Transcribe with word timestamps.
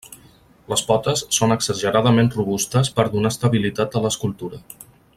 Les 0.71 0.81
potes 0.91 1.21
són 1.37 1.53
exageradament 1.57 2.31
robustes 2.39 2.91
per 2.99 3.07
donar 3.17 3.33
estabilitat 3.37 3.99
a 3.99 4.03
l'escultura. 4.07 4.65